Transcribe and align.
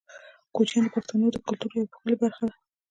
کوچیان 0.55 0.83
د 0.85 0.89
پښتنو 0.95 1.25
د 1.31 1.37
کلتور 1.45 1.71
یوه 1.79 1.89
ښکلې 1.93 2.15
برخه 2.21 2.43
ده. 2.49 2.53